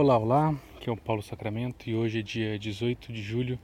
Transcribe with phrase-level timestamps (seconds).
[0.00, 3.58] Olá, olá, aqui é o Paulo Sacramento e hoje é dia 18 de julho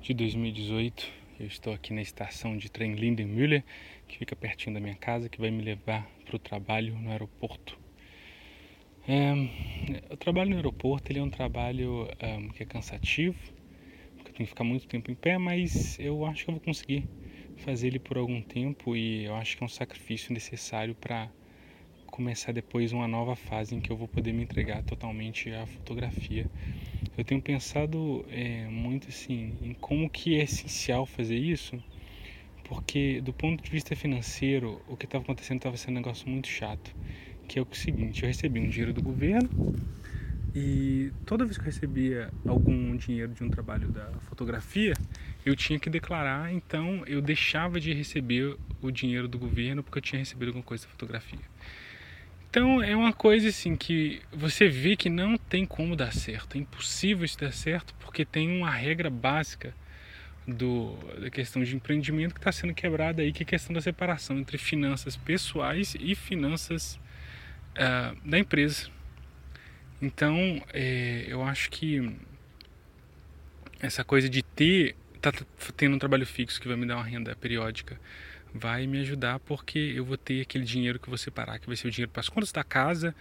[0.00, 1.04] de 2018.
[1.40, 3.64] Eu estou aqui na estação de trem Lindenmüller,
[4.06, 7.76] que fica pertinho da minha casa, que vai me levar para o trabalho no aeroporto.
[9.08, 9.32] É,
[10.12, 13.36] o trabalho no aeroporto ele é um trabalho um, que é cansativo,
[14.14, 16.62] porque eu tenho que ficar muito tempo em pé, mas eu acho que eu vou
[16.62, 17.02] conseguir
[17.56, 21.28] fazer ele por algum tempo e eu acho que é um sacrifício necessário para
[22.10, 26.46] começar depois uma nova fase em que eu vou poder me entregar totalmente à fotografia.
[27.16, 31.82] Eu tenho pensado é, muito assim em como que é essencial fazer isso,
[32.64, 36.48] porque do ponto de vista financeiro, o que estava acontecendo estava sendo um negócio muito
[36.48, 36.94] chato,
[37.48, 39.48] que é o seguinte: eu recebi um dinheiro do governo
[40.54, 44.94] e toda vez que eu recebia algum dinheiro de um trabalho da fotografia,
[45.46, 50.02] eu tinha que declarar, então eu deixava de receber o dinheiro do governo porque eu
[50.02, 51.38] tinha recebido alguma coisa da fotografia.
[52.50, 56.58] Então é uma coisa assim que você vê que não tem como dar certo, é
[56.58, 59.72] impossível isso dar certo porque tem uma regra básica
[60.44, 63.80] do, da questão de empreendimento que está sendo quebrada aí, que é a questão da
[63.80, 66.98] separação entre finanças pessoais e finanças
[67.76, 68.88] uh, da empresa.
[70.02, 72.16] Então é, eu acho que
[73.78, 75.32] essa coisa de ter, tá
[75.76, 77.96] tendo um trabalho fixo que vai me dar uma renda periódica
[78.54, 81.88] vai me ajudar porque eu vou ter aquele dinheiro que vou separar, que vai ser
[81.88, 83.14] o dinheiro para as contas da casa,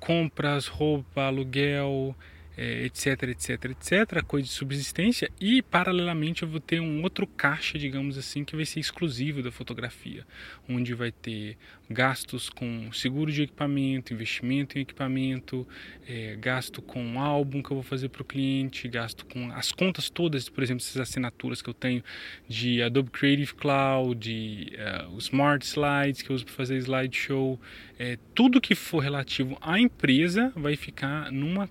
[0.00, 2.16] compras, roupa, aluguel,
[2.56, 7.78] é, etc, etc, etc, coisa de subsistência e paralelamente eu vou ter um outro caixa,
[7.78, 10.26] digamos assim, que vai ser exclusivo da fotografia,
[10.68, 11.56] onde vai ter
[11.90, 15.66] gastos com seguro de equipamento, investimento em equipamento,
[16.06, 20.08] é, gasto com álbum que eu vou fazer para o cliente, gasto com as contas
[20.08, 22.02] todas, por exemplo, essas assinaturas que eu tenho
[22.48, 27.60] de Adobe Creative Cloud, de uh, Smart Slides que eu uso para fazer slideshow,
[27.98, 31.68] é, tudo que for relativo à empresa vai ficar numa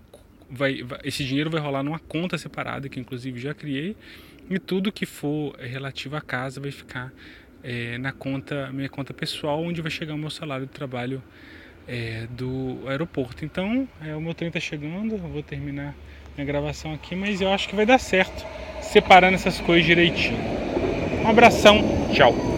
[0.52, 3.96] vai, vai, esse dinheiro vai rolar numa conta separada, que inclusive já criei,
[4.50, 7.12] e tudo que for relativo à casa vai ficar
[7.64, 11.24] é, na conta, minha conta pessoal, onde vai chegar o meu salário de trabalho
[11.88, 13.46] é, do aeroporto.
[13.46, 15.96] Então, é, o meu trem está chegando, vou terminar
[16.36, 18.46] minha gravação aqui, mas eu acho que vai dar certo,
[18.82, 20.38] separando essas coisas direitinho.
[21.24, 21.82] Um abração,
[22.14, 22.51] tchau!